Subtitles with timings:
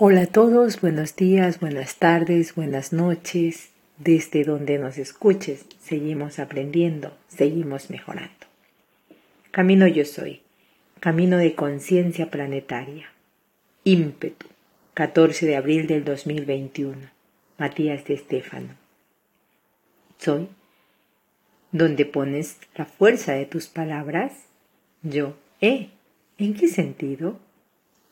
[0.00, 3.70] Hola a todos, buenos días, buenas tardes, buenas noches.
[3.96, 8.46] Desde donde nos escuches, seguimos aprendiendo, seguimos mejorando.
[9.50, 10.40] Camino yo soy,
[11.00, 13.10] camino de conciencia planetaria.
[13.82, 14.46] Ímpetu,
[14.94, 16.96] 14 de abril del 2021.
[17.58, 18.76] Matías de Estéfano.
[20.18, 20.46] Soy,
[21.72, 24.44] donde pones la fuerza de tus palabras.
[25.02, 25.88] Yo, eh,
[26.38, 27.40] ¿en qué sentido?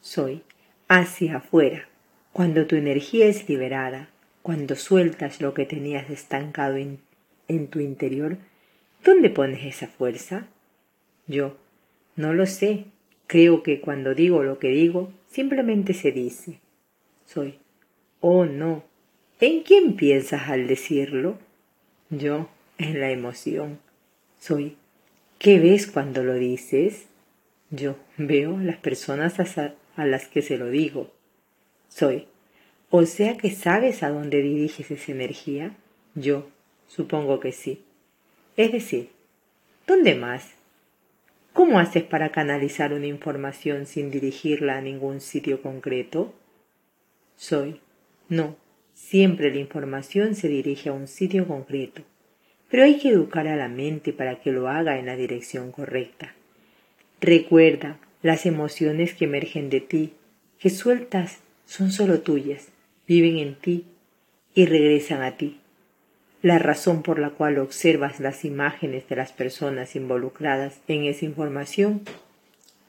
[0.00, 0.42] Soy
[0.88, 1.88] hacia afuera,
[2.32, 4.08] cuando tu energía es liberada,
[4.42, 7.00] cuando sueltas lo que tenías estancado en,
[7.68, 8.38] tu interior,
[9.04, 10.46] ¿dónde pones esa fuerza?
[11.27, 11.56] Yo,
[12.14, 12.84] no lo sé.
[13.27, 16.60] Creo que cuando digo lo que digo, simplemente se dice.
[17.24, 17.58] Soy,
[18.20, 18.84] oh no.
[19.41, 21.38] ¿En quién piensas al decirlo?
[22.10, 23.80] Yo, en la emoción.
[24.38, 24.77] Soy,
[25.38, 27.06] ¿qué ves cuando lo dices?
[27.70, 29.41] Yo veo las personas
[29.96, 31.12] a las que se lo digo.
[31.88, 32.27] Soy.
[32.91, 35.75] O sea que sabes a dónde diriges esa energía.
[36.14, 36.48] Yo
[36.86, 37.83] supongo que sí.
[38.56, 39.11] Es decir,
[39.86, 40.52] ¿dónde más?
[41.52, 46.34] ¿Cómo haces para canalizar una información sin dirigirla a ningún sitio concreto?
[47.36, 47.80] Soy.
[48.28, 48.56] No,
[48.92, 52.02] siempre la información se dirige a un sitio concreto,
[52.69, 56.34] pero hay que educar a la mente para que lo haga en la dirección correcta.
[57.20, 60.12] Recuerda, las emociones que emergen de ti,
[60.58, 62.68] que sueltas, son solo tuyas,
[63.06, 63.84] viven en ti
[64.52, 65.60] y regresan a ti.
[66.42, 72.02] La razón por la cual observas las imágenes de las personas involucradas en esa información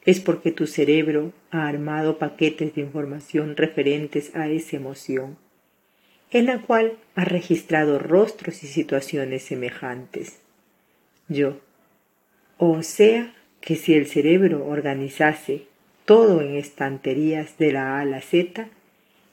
[0.05, 5.37] es porque tu cerebro ha armado paquetes de información referentes a esa emoción,
[6.31, 10.39] en la cual ha registrado rostros y situaciones semejantes.
[11.27, 11.59] Yo,
[12.57, 13.35] o sea,
[13.67, 15.63] que si el cerebro organizase
[16.05, 18.69] todo en estanterías de la A a la Z,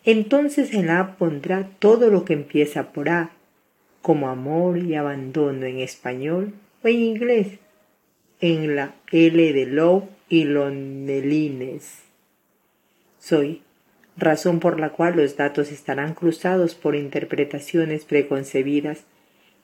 [0.04, 3.30] entonces en la A pondrá todo lo que empieza por A,
[4.02, 6.52] como amor y abandono en español
[6.82, 7.46] o en inglés,
[8.40, 12.02] en la L de love y lonelines.
[13.20, 13.62] Soy,
[14.16, 19.04] razón por la cual los datos estarán cruzados por interpretaciones preconcebidas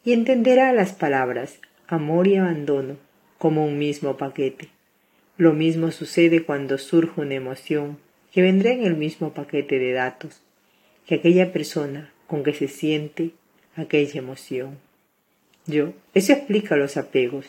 [0.05, 3.10] y entenderá las palabras amor y abandono
[3.41, 4.69] como un mismo paquete.
[5.39, 7.97] Lo mismo sucede cuando surge una emoción
[8.31, 10.43] que vendrá en el mismo paquete de datos
[11.07, 13.31] que aquella persona con que se siente
[13.77, 14.77] aquella emoción.
[15.67, 17.47] Yo, eso explica los apegos.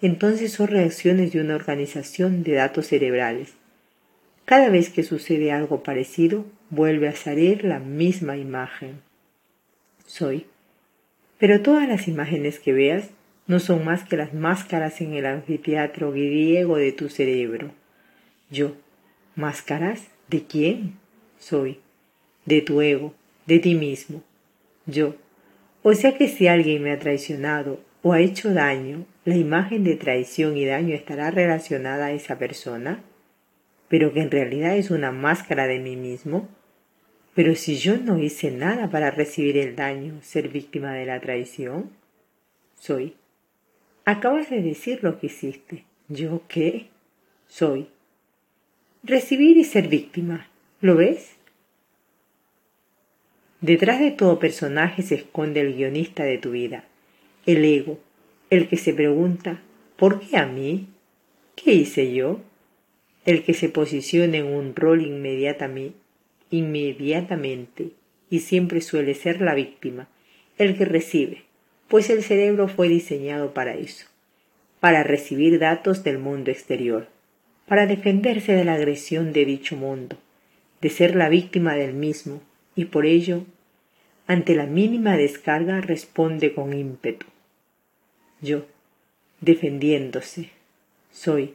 [0.00, 3.52] Entonces son reacciones de una organización de datos cerebrales.
[4.46, 9.02] Cada vez que sucede algo parecido, vuelve a salir la misma imagen.
[10.06, 10.46] Soy.
[11.36, 13.10] Pero todas las imágenes que veas
[13.50, 17.72] no son más que las máscaras en el anfiteatro griego de tu cerebro.
[18.48, 18.76] Yo,
[19.34, 20.06] ¿máscaras?
[20.28, 21.00] ¿De quién?
[21.36, 21.80] Soy.
[22.44, 23.12] De tu ego,
[23.46, 24.22] de ti mismo.
[24.86, 25.16] Yo.
[25.82, 29.96] O sea que si alguien me ha traicionado o ha hecho daño, la imagen de
[29.96, 33.02] traición y daño estará relacionada a esa persona,
[33.88, 36.48] pero que en realidad es una máscara de mí mismo.
[37.34, 41.90] Pero si yo no hice nada para recibir el daño, ser víctima de la traición,
[42.78, 43.16] soy
[44.04, 45.84] Acabas de decir lo que hiciste.
[46.08, 46.86] ¿Yo qué?
[47.46, 47.88] Soy.
[49.02, 50.48] Recibir y ser víctima.
[50.80, 51.36] ¿Lo ves?
[53.60, 56.84] Detrás de todo personaje se esconde el guionista de tu vida,
[57.44, 57.98] el ego,
[58.48, 59.60] el que se pregunta
[59.96, 60.86] ¿por qué a mí?
[61.56, 62.40] ¿Qué hice yo?
[63.26, 65.98] El que se posiciona en un rol inmediatamente,
[66.50, 67.90] inmediatamente
[68.30, 70.08] y siempre suele ser la víctima,
[70.56, 71.42] el que recibe,
[71.90, 74.06] pues el cerebro fue diseñado para eso,
[74.78, 77.08] para recibir datos del mundo exterior,
[77.66, 80.16] para defenderse de la agresión de dicho mundo,
[80.80, 82.42] de ser la víctima del mismo,
[82.76, 83.44] y por ello,
[84.28, 87.26] ante la mínima descarga responde con ímpetu.
[88.40, 88.66] Yo,
[89.40, 90.50] defendiéndose,
[91.10, 91.54] soy.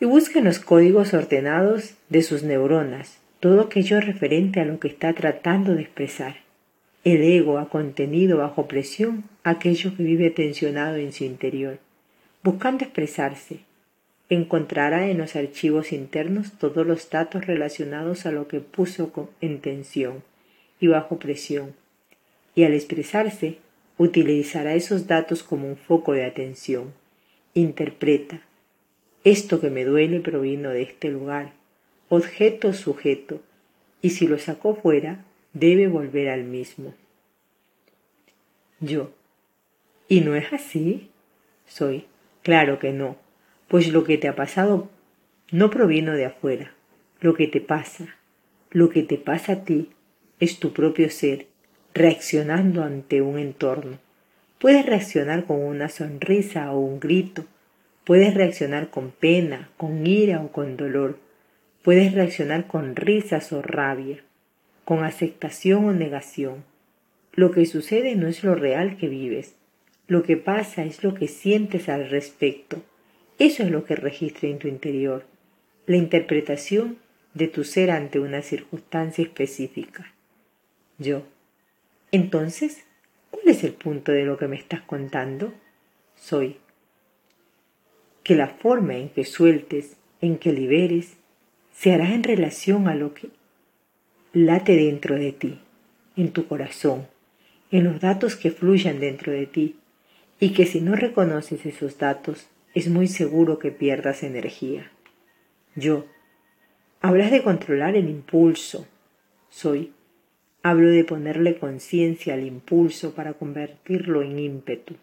[0.00, 4.88] Y busca en los códigos ordenados de sus neuronas todo aquello referente a lo que
[4.88, 6.49] está tratando de expresar
[7.02, 11.78] el ego ha contenido bajo presión aquello que vive tensionado en su interior,
[12.42, 13.60] buscando expresarse.
[14.28, 19.10] Encontrará en los archivos internos todos los datos relacionados a lo que puso
[19.40, 20.22] en tensión
[20.78, 21.74] y bajo presión,
[22.54, 23.58] y al expresarse
[23.96, 26.92] utilizará esos datos como un foco de atención.
[27.54, 28.42] Interpreta.
[29.24, 31.52] Esto que me duele provino de este lugar,
[32.08, 33.40] objeto sujeto,
[34.00, 36.94] y si lo sacó fuera, debe volver al mismo.
[38.80, 39.12] Yo.
[40.08, 41.10] ¿Y no es así?
[41.66, 42.06] Soy.
[42.42, 43.16] Claro que no,
[43.68, 44.88] pues lo que te ha pasado
[45.50, 46.72] no provino de afuera.
[47.20, 48.16] Lo que te pasa,
[48.70, 49.90] Lo que te pasa a ti
[50.38, 51.48] es tu propio ser
[51.92, 53.98] reaccionando ante un entorno.
[54.58, 57.44] Puedes reaccionar con una sonrisa o un grito,
[58.04, 61.18] puedes reaccionar con pena, con ira o con dolor,
[61.82, 64.22] puedes reaccionar con risas o rabia,
[64.90, 66.64] con aceptación o negación.
[67.32, 69.54] Lo que sucede no es lo real que vives,
[70.08, 72.82] lo que pasa es lo que sientes al respecto.
[73.38, 75.26] Eso es lo que registra en tu interior,
[75.86, 76.98] la interpretación
[77.34, 80.12] de tu ser ante una circunstancia específica.
[80.98, 81.22] Yo.
[82.10, 82.82] Entonces,
[83.30, 85.54] ¿cuál es el punto de lo que me estás contando?
[86.16, 86.56] Soy.
[88.24, 91.12] Que la forma en que sueltes, en que liberes,
[91.72, 93.28] se hará en relación a lo que
[94.32, 95.58] late dentro de ti,
[96.16, 97.08] en tu corazón,
[97.70, 99.76] en los datos que fluyan dentro de ti,
[100.38, 104.90] y que si no reconoces esos datos, es muy seguro que pierdas energía.
[105.74, 106.06] Yo.
[107.00, 108.86] Hablas de controlar el impulso.
[109.48, 109.92] Soy.
[110.62, 114.94] Hablo de ponerle conciencia al impulso para convertirlo en ímpetu.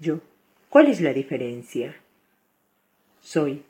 [0.00, 0.20] Yo.
[0.68, 1.96] ¿Cuál es la diferencia?
[3.20, 3.62] Soy.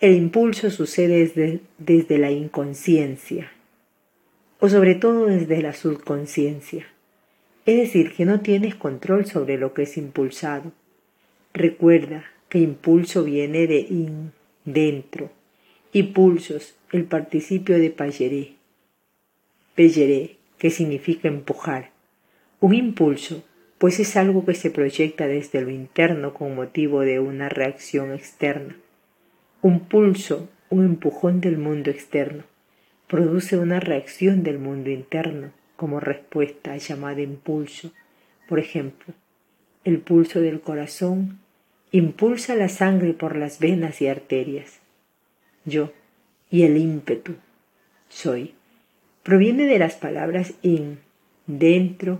[0.00, 3.52] El impulso sucede desde, desde la inconsciencia,
[4.58, 6.86] o sobre todo desde la subconsciencia.
[7.66, 10.72] Es decir, que no tienes control sobre lo que es impulsado.
[11.52, 14.32] Recuerda que impulso viene de in,
[14.64, 15.30] dentro,
[15.92, 18.54] y pulsos, el participio de payeré.
[19.76, 21.90] Payeré, que significa empujar.
[22.60, 23.44] Un impulso,
[23.76, 28.76] pues es algo que se proyecta desde lo interno con motivo de una reacción externa.
[29.62, 32.44] Un pulso, un empujón del mundo externo,
[33.06, 37.92] produce una reacción del mundo interno como respuesta llamada impulso.
[38.48, 39.14] Por ejemplo,
[39.84, 41.40] el pulso del corazón
[41.92, 44.80] impulsa la sangre por las venas y arterias.
[45.64, 45.92] Yo
[46.50, 47.34] y el ímpetu,
[48.08, 48.54] soy,
[49.22, 50.98] proviene de las palabras in,
[51.46, 52.18] dentro,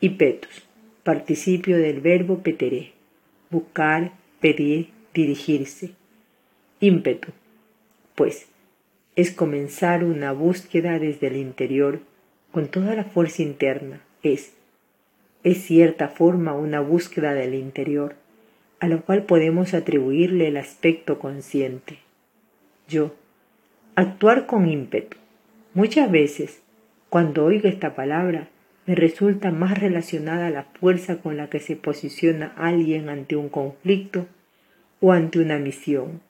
[0.00, 0.62] y petus,
[1.02, 2.92] participio del verbo peteré,
[3.50, 5.97] buscar, pedir, dirigirse.
[6.80, 7.32] Ímpetu,
[8.14, 8.46] pues,
[9.16, 11.98] es comenzar una búsqueda desde el interior
[12.52, 14.52] con toda la fuerza interna, es,
[15.42, 18.14] es cierta forma una búsqueda del interior,
[18.78, 21.98] a la cual podemos atribuirle el aspecto consciente.
[22.86, 23.12] Yo,
[23.96, 25.16] actuar con ímpetu.
[25.74, 26.62] Muchas veces,
[27.08, 28.50] cuando oigo esta palabra,
[28.86, 34.26] me resulta más relacionada la fuerza con la que se posiciona alguien ante un conflicto
[35.00, 36.20] o ante una misión,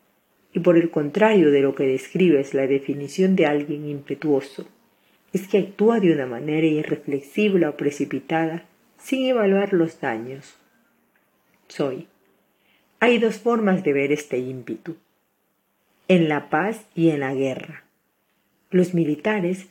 [0.59, 4.67] y por el contrario de lo que describes la definición de alguien impetuoso,
[5.33, 8.65] es que actúa de una manera irreflexible o precipitada
[8.99, 10.57] sin evaluar los daños.
[11.69, 12.09] Soy.
[12.99, 14.97] Hay dos formas de ver este ímpetu.
[16.09, 17.85] En la paz y en la guerra.
[18.73, 19.69] Los militares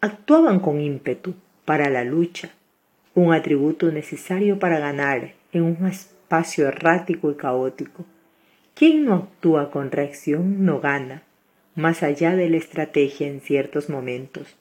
[0.00, 1.34] actuaban con ímpetu
[1.64, 2.50] para la lucha,
[3.14, 8.04] un atributo necesario para ganar en un espacio errático y caótico.
[8.74, 11.22] Quien no actúa con reacción no gana,
[11.76, 14.56] más allá de la estrategia en ciertos momentos.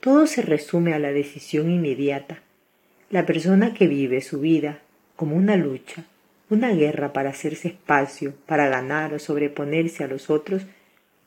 [0.00, 2.40] Todo se resume a la decisión inmediata.
[3.10, 4.80] La persona que vive su vida
[5.14, 6.04] como una lucha,
[6.50, 10.66] una guerra para hacerse espacio, para ganar o sobreponerse a los otros,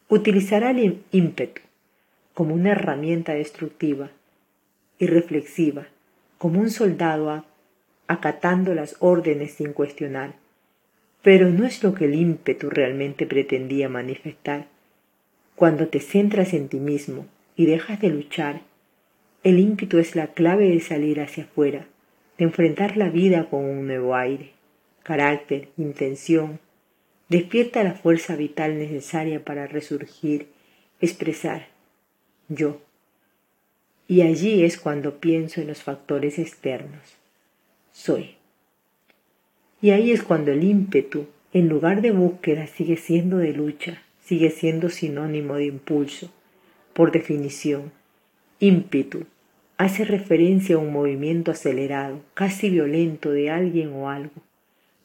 [0.10, 1.62] utilizará el ímpetu
[2.34, 4.12] como una herramienta destructiva
[5.00, 5.88] y reflexiva,
[6.38, 7.46] como un soldado
[8.08, 10.34] acatando las órdenes sin cuestionar.
[11.28, 14.68] Pero no es lo que el ímpetu realmente pretendía manifestar.
[15.58, 17.26] Cuando te centras en ti mismo
[17.58, 18.62] y dejas de luchar,
[19.44, 21.86] el ímpetu es la clave de salir hacia afuera,
[22.38, 24.52] de enfrentar la vida con un nuevo aire,
[25.04, 26.62] carácter, intención.
[27.28, 30.48] Despierta la fuerza vital necesaria para resurgir,
[31.02, 31.68] expresar
[32.48, 32.80] yo.
[34.08, 37.18] Y allí es cuando pienso en los factores externos.
[37.92, 38.37] Soy.
[39.82, 44.50] Y ahí es cuando el ímpetu, en lugar de búsqueda, sigue siendo de lucha, sigue
[44.50, 46.32] siendo sinónimo de impulso.
[46.94, 47.92] Por definición,
[48.60, 49.26] ímpetu
[49.78, 54.42] hace referencia a un movimiento acelerado, casi violento de alguien o algo.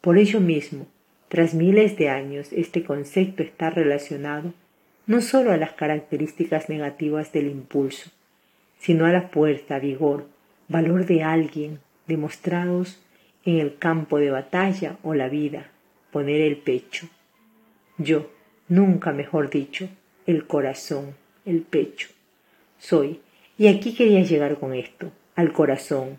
[0.01, 0.87] Por ello mismo,
[1.29, 4.53] tras miles de años, este concepto está relacionado
[5.07, 8.11] no sólo a las características negativas del impulso,
[8.79, 10.27] sino a la fuerza, vigor,
[10.69, 13.01] valor de alguien demostrados
[13.45, 15.71] en el campo de batalla o la vida,
[16.11, 17.09] poner el pecho.
[17.99, 18.31] Yo,
[18.69, 19.89] nunca mejor dicho,
[20.27, 22.09] el corazón, el pecho.
[22.79, 23.21] Soy
[23.59, 26.19] y aquí quería llegar con esto, al corazón.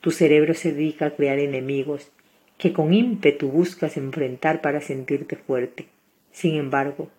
[0.00, 2.10] Tu cerebro se dedica a crear enemigos
[2.58, 5.86] que con ímpetu buscas enfrentar para sentirte fuerte.
[6.30, 7.10] Sin embargo,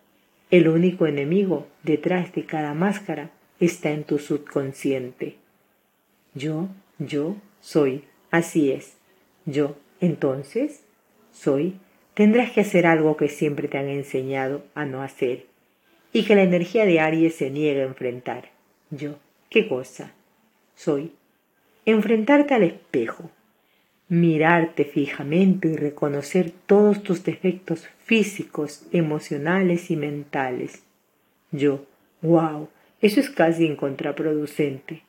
[0.52, 5.38] El único enemigo detrás de cada máscara está en tu subconsciente.
[6.36, 8.04] Yo, yo, soy.
[8.30, 8.95] Así es.
[9.46, 10.84] Yo, entonces,
[11.32, 11.80] soy.
[12.14, 15.46] Tendrás que hacer algo que siempre te han enseñado a no hacer
[16.14, 18.52] y que la energía de Aries se niega a enfrentar.
[18.90, 19.16] Yo,
[19.50, 20.14] ¿qué cosa?
[20.74, 21.12] Soy.
[21.86, 23.30] Enfrentarte al espejo,
[24.08, 30.84] mirarte fijamente y reconocer todos tus defectos físicos, emocionales y mentales.
[31.52, 31.86] Yo,
[32.22, 32.70] wow,
[33.02, 35.04] eso es casi contraproducente.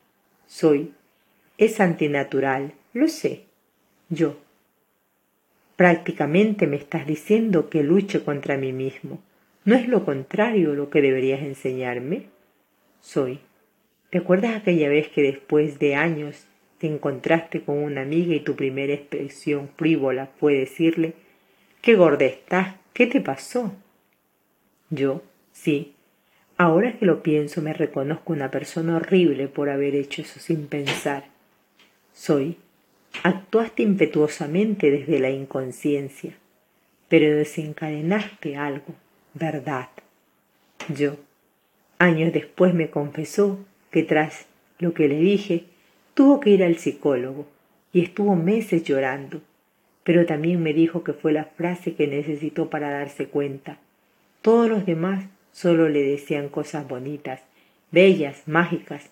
[0.46, 0.92] Soy.
[1.56, 3.45] Es antinatural, lo sé.
[4.08, 4.36] Yo.
[5.76, 9.20] Prácticamente me estás diciendo que luche contra mí mismo.
[9.64, 12.26] ¿No es lo contrario lo que deberías enseñarme?
[13.00, 13.40] Soy.
[14.10, 16.46] ¿Te acuerdas aquella vez que después de años
[16.78, 21.14] te encontraste con una amiga y tu primera expresión frívola fue decirle
[21.80, 23.72] Qué gorda estás, ¿qué te pasó?
[24.90, 25.22] Yo,
[25.52, 25.94] sí.
[26.56, 31.24] Ahora que lo pienso me reconozco una persona horrible por haber hecho eso sin pensar.
[32.12, 32.56] Soy.
[33.22, 36.34] Actuaste impetuosamente desde la inconsciencia,
[37.08, 38.94] pero desencadenaste algo,
[39.34, 39.88] verdad.
[40.94, 41.16] Yo.
[41.98, 43.58] Años después me confesó
[43.90, 44.46] que tras
[44.78, 45.64] lo que le dije,
[46.16, 47.46] Tuvo que ir al psicólogo
[47.92, 49.42] y estuvo meses llorando,
[50.02, 53.76] pero también me dijo que fue la frase que necesitó para darse cuenta.
[54.40, 57.42] Todos los demás solo le decían cosas bonitas,
[57.90, 59.10] bellas, mágicas,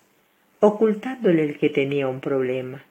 [0.61, 2.83] ocultándole el que tenía un problema,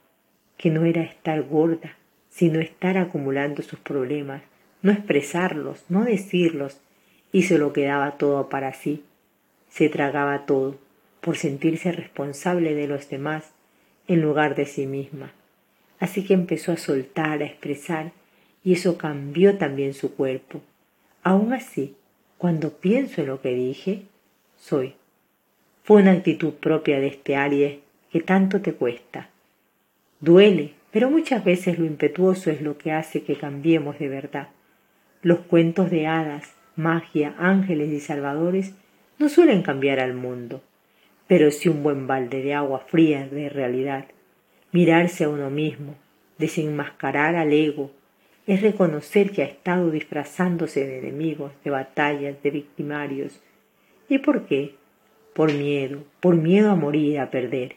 [0.56, 1.96] que no era estar gorda,
[2.30, 4.42] sino estar acumulando sus problemas,
[4.82, 6.78] no expresarlos, no decirlos,
[7.32, 9.04] y se lo quedaba todo para sí.
[9.68, 10.78] Se tragaba todo,
[11.20, 13.52] por sentirse responsable de los demás
[14.06, 15.32] en lugar de sí misma.
[15.98, 18.12] Así que empezó a soltar, a expresar,
[18.62, 20.60] y eso cambió también su cuerpo.
[21.22, 21.96] Aún así,
[22.38, 24.02] cuando pienso en lo que dije,
[24.56, 24.94] soy.
[25.82, 27.78] Fue una actitud propia de este Aries
[28.10, 29.30] que tanto te cuesta.
[30.20, 34.48] Duele, pero muchas veces lo impetuoso es lo que hace que cambiemos de verdad.
[35.22, 38.74] Los cuentos de hadas, magia, ángeles y salvadores
[39.18, 40.62] no suelen cambiar al mundo
[41.26, 44.06] pero si un buen balde de agua fría de realidad.
[44.72, 45.94] Mirarse a uno mismo,
[46.38, 47.90] desenmascarar al ego,
[48.46, 53.40] es reconocer que ha estado disfrazándose de enemigos, de batallas, de victimarios.
[54.08, 54.74] ¿Y por qué?
[55.34, 57.76] Por miedo, por miedo a morir, a perder.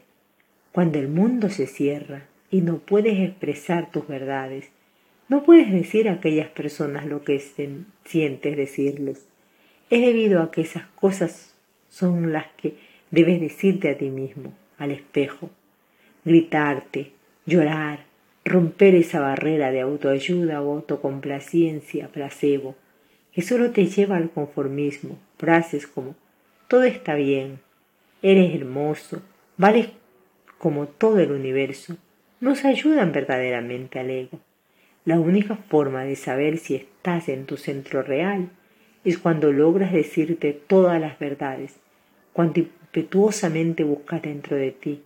[0.72, 4.70] Cuando el mundo se cierra y no puedes expresar tus verdades,
[5.28, 7.38] no puedes decir a aquellas personas lo que
[8.04, 9.26] sientes decirles.
[9.90, 11.54] Es debido a que esas cosas
[11.88, 12.74] son las que
[13.10, 15.48] Debes decirte a ti mismo, al espejo,
[16.26, 17.12] gritarte,
[17.46, 18.04] llorar,
[18.44, 22.76] romper esa barrera de autoayuda o autocomplacencia, placebo,
[23.32, 26.16] que solo te lleva al conformismo, frases como
[26.68, 27.60] todo está bien,
[28.20, 29.22] eres hermoso,
[29.56, 29.88] vales
[30.58, 31.96] como todo el universo,
[32.40, 34.40] nos ayudan verdaderamente al ego.
[35.04, 38.50] La única forma de saber si estás en tu centro real
[39.04, 41.76] es cuando logras decirte todas las verdades,
[42.32, 45.02] cuando impetuosamente buscas dentro de ti,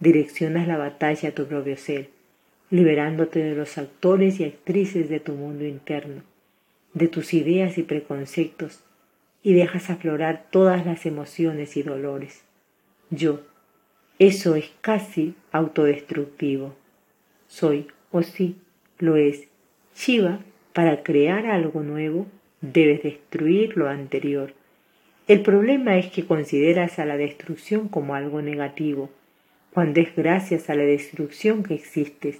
[0.00, 2.10] direccionas la batalla a tu propio ser,
[2.70, 6.22] liberándote de los actores y actrices de tu mundo interno,
[6.94, 8.80] de tus ideas y preconceptos,
[9.42, 12.42] y dejas aflorar todas las emociones y dolores.
[13.10, 13.40] Yo,
[14.18, 16.74] eso es casi autodestructivo.
[17.48, 18.56] Soy, o sí,
[18.98, 19.48] lo es.
[19.94, 20.40] Shiva,
[20.72, 22.26] para crear algo nuevo,
[22.60, 24.54] debes destruir lo anterior
[25.28, 29.10] el problema es que consideras a la destrucción como algo negativo,
[29.72, 32.38] cuando es gracias a la destrucción que existes,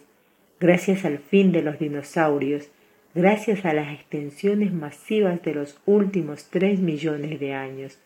[0.60, 2.68] gracias al fin de los dinosaurios,
[3.12, 7.98] gracias a las extensiones masivas de los últimos tres millones de años,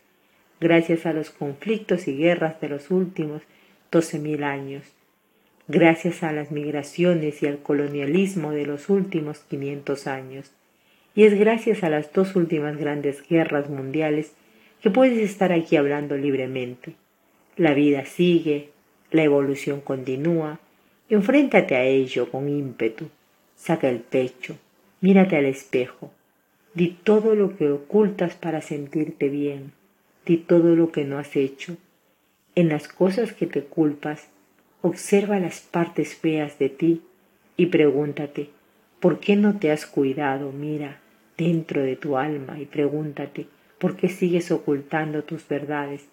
[0.59, 3.43] gracias a los conflictos y guerras de los últimos
[3.91, 4.83] doce mil años,
[5.67, 10.51] gracias a las migraciones y al colonialismo de los últimos quinientos años,
[11.13, 14.31] y es gracias a las dos últimas grandes guerras mundiales
[14.81, 16.93] que puedes estar aquí hablando libremente.
[17.57, 18.69] La vida sigue,
[19.11, 20.59] la evolución continúa,
[21.09, 23.09] enfréntate a ello con ímpetu,
[23.57, 24.55] saca el pecho,
[25.01, 26.11] mírate al espejo,
[26.73, 29.73] di todo lo que ocultas para sentirte bien,
[30.25, 31.75] di todo lo que no has hecho.
[32.55, 34.29] En las cosas que te culpas,
[34.81, 37.01] observa las partes feas de ti
[37.57, 38.49] y pregúntate,
[38.99, 40.51] ¿por qué no te has cuidado?
[40.51, 40.99] Mira
[41.37, 43.47] dentro de tu alma y pregúntate,
[43.81, 46.07] ¿Por qué sigues ocultando tus verdades?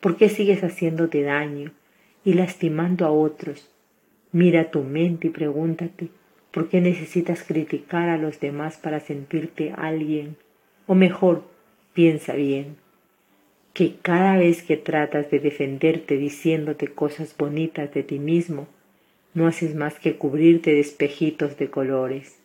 [0.00, 1.72] ¿Por qué sigues haciéndote daño
[2.22, 3.70] y lastimando a otros?
[4.30, 6.10] Mira tu mente y pregúntate,
[6.50, 10.36] ¿por qué necesitas criticar a los demás para sentirte alguien?
[10.86, 11.44] O mejor,
[11.94, 12.76] piensa bien,
[13.74, 18.68] que cada vez que tratas de defenderte diciéndote cosas bonitas de ti mismo,
[19.34, 22.38] no haces más que cubrirte de espejitos de colores.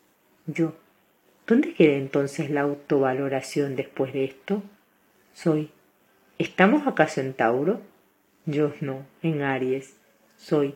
[0.48, 0.74] Yo,
[1.46, 4.64] ¿dónde queda entonces la autovaloración después de esto?
[5.34, 5.70] Soy,
[6.40, 7.80] ¿estamos acaso en Tauro?
[8.48, 9.96] Yo no, en Aries.
[10.36, 10.74] Soy,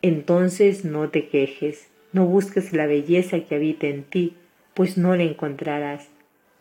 [0.00, 4.34] entonces no te quejes, no busques la belleza que habita en ti,
[4.72, 6.08] pues no la encontrarás.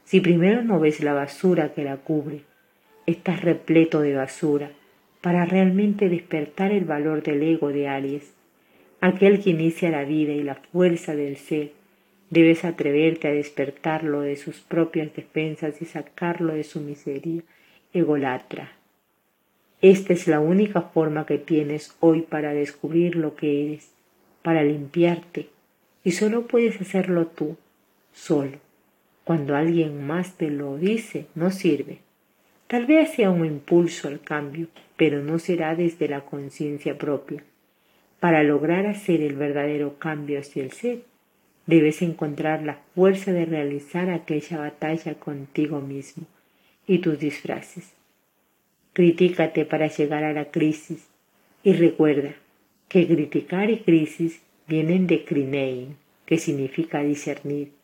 [0.04, 2.49] Si primero no ves la basura que la cubre,
[3.10, 4.72] estás repleto de basura,
[5.22, 8.34] para realmente despertar el valor del ego de Aries,
[9.02, 11.72] aquel que inicia la vida y la fuerza del ser,
[12.30, 17.42] debes atreverte a despertarlo de sus propias defensas y sacarlo de su miseria
[17.94, 18.72] egolatra.
[19.82, 23.92] Esta es la única forma que tienes hoy para descubrir lo que eres,
[24.42, 25.48] para limpiarte,
[26.04, 27.58] y solo puedes hacerlo tú,
[28.14, 28.58] solo.
[29.24, 32.00] Cuando alguien más te lo dice, no sirve.
[32.70, 37.44] Tal vez sea un impulso al cambio, pero no será desde la conciencia propia.
[38.20, 41.00] Para lograr hacer el verdadero cambio hacia el ser,
[41.66, 46.28] debes encontrar la fuerza de realizar aquella batalla contigo mismo
[46.86, 47.96] y tus disfraces.
[48.94, 51.08] Critícate para llegar a la crisis
[51.64, 52.36] y recuerda
[52.88, 55.98] que criticar y crisis vienen de crinein,
[56.28, 57.79] que significa discernir.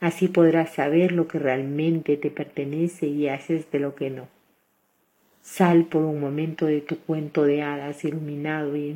[0.00, 4.28] Así podrás saber lo que realmente te pertenece y haces de lo que no.
[5.42, 8.94] Sal por un momento de tu cuento de hadas iluminado y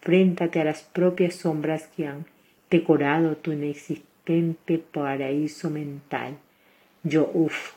[0.00, 2.24] enfréntate a las propias sombras que han
[2.70, 6.38] decorado tu inexistente paraíso mental.
[7.02, 7.74] Yo, uff,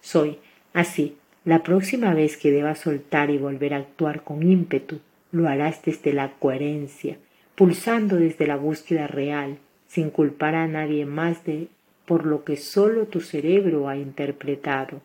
[0.00, 0.38] soy
[0.72, 1.16] así.
[1.44, 5.00] La próxima vez que debas soltar y volver a actuar con ímpetu,
[5.32, 7.18] lo harás desde la coherencia,
[7.54, 11.68] pulsando desde la búsqueda real, sin culpar a nadie más de
[12.06, 15.00] por lo que solo tu cerebro ha interpretado.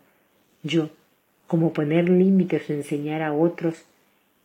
[0.64, 0.90] Yo,
[1.48, 3.86] como poner límites o enseñar a otros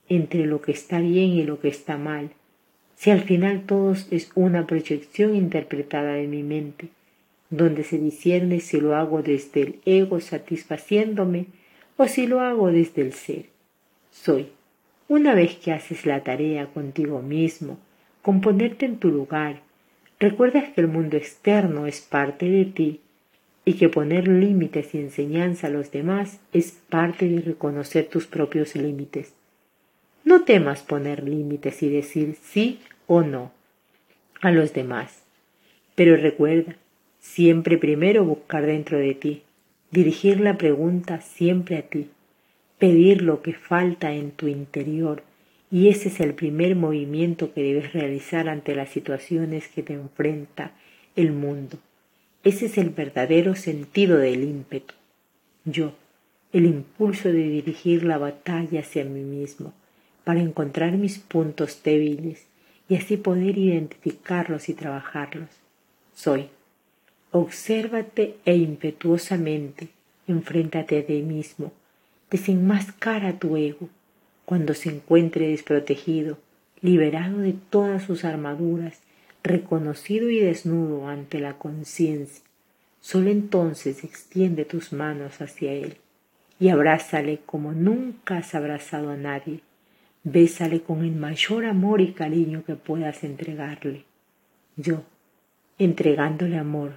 [0.08, 2.30] entre lo que está bien y lo que está mal,
[2.97, 6.88] si al final todo es una proyección interpretada de mi mente,
[7.50, 11.47] donde se discierne si lo hago desde el ego satisfaciéndome
[11.97, 13.47] o si lo hago desde el ser.
[14.10, 14.49] Soy.
[15.06, 17.78] Una vez que haces la tarea contigo mismo,
[18.23, 19.60] con ponerte en tu lugar,
[20.25, 23.00] recuerdas que el mundo externo es parte de ti
[23.65, 28.75] y que poner límites y enseñanza a los demás es parte de reconocer tus propios
[28.75, 29.34] límites.
[30.25, 33.52] No temas poner límites y decir sí o no
[34.41, 35.23] a los demás.
[35.95, 36.76] Pero recuerda,
[37.21, 39.43] siempre primero buscar dentro de ti,
[39.91, 42.08] dirigir la pregunta siempre a ti,
[42.78, 45.23] pedir lo que falta en tu interior,
[45.75, 50.71] y ese es el primer movimiento que debes realizar ante las situaciones que te enfrenta
[51.17, 51.78] el mundo.
[52.45, 54.95] Ese es el verdadero sentido del ímpetu.
[55.65, 55.93] Yo,
[56.52, 59.73] el impulso de dirigir la batalla hacia mí mismo,
[60.23, 62.47] para encontrar mis puntos débiles
[62.89, 65.49] y así poder identificarlos y trabajarlos.
[66.15, 66.50] Soy.
[67.32, 69.89] Obsérvate e impetuosamente
[70.28, 71.73] enfréntate a ti mismo,
[72.30, 73.89] desenmascara tu ego
[74.45, 76.39] cuando se encuentre desprotegido,
[76.80, 79.00] liberado de todas sus armaduras,
[79.43, 82.45] reconocido y desnudo ante la conciencia.
[83.00, 85.97] Solo entonces extiende tus manos hacia él
[86.59, 89.61] y abrázale como nunca has abrazado a nadie
[90.26, 94.04] Bésale con el mayor amor y cariño que puedas entregarle.
[94.75, 95.02] Yo,
[95.78, 96.95] entregándole amor,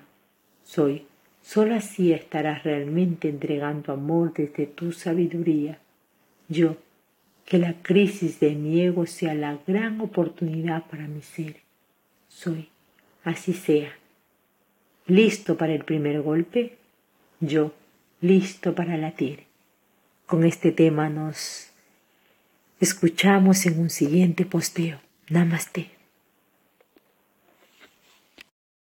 [0.63, 1.05] soy.
[1.41, 5.77] Solo así estarás realmente entregando amor desde tu sabiduría.
[6.47, 6.77] Yo,
[7.47, 11.55] que la crisis de mi ego sea la gran oportunidad para mi ser.
[12.27, 12.67] Soy.
[13.23, 13.93] Así sea.
[15.07, 16.77] ¿Listo para el primer golpe?
[17.39, 17.73] Yo,
[18.19, 19.45] listo para latir.
[20.25, 21.71] Con este tema nos
[22.79, 24.99] Escuchamos en un siguiente posteo.
[25.29, 25.96] Namaste.